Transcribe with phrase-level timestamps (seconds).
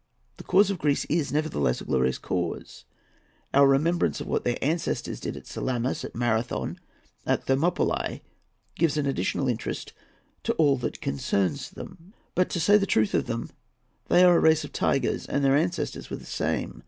[0.37, 2.85] The cause of Greece is, nevertheless, a glorious cause.
[3.53, 6.79] Our remembrance of what their ancestors did at Salamis, at Marathon,
[7.23, 8.23] at Thermopylae,
[8.73, 9.93] gives an additional interest
[10.41, 12.13] to all that concerns them.
[12.33, 13.51] But, to say the truth of them,
[14.07, 16.79] they are a race of tigers, and their ancestors were the same.